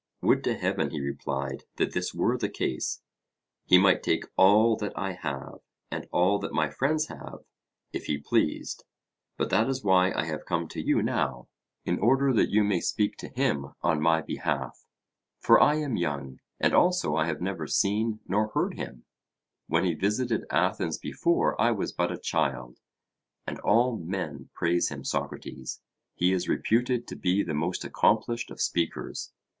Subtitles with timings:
[0.23, 3.03] Would to heaven, he replied, that this were the case!
[3.65, 5.59] He might take all that I have,
[5.91, 7.45] and all that my friends have,
[7.93, 8.83] if he pleased.
[9.37, 11.49] But that is why I have come to you now,
[11.85, 14.87] in order that you may speak to him on my behalf;
[15.39, 19.05] for I am young, and also I have never seen nor heard him;
[19.67, 22.79] (when he visited Athens before I was but a child;)
[23.45, 25.79] and all men praise him, Socrates;
[26.15, 29.31] he is reputed to be the most accomplished of speakers.